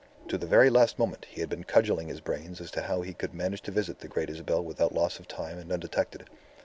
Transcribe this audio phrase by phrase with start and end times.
[0.29, 3.13] To the very last moment he had been cudgelling his brains as to how he
[3.13, 6.27] could manage to visit the Great Isabel without loss of time and undetected.